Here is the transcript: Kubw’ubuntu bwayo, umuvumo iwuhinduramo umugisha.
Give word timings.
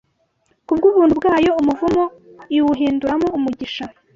Kubw’ubuntu 0.67 1.13
bwayo, 1.19 1.51
umuvumo 1.61 2.03
iwuhinduramo 2.57 3.27
umugisha. 3.37 3.85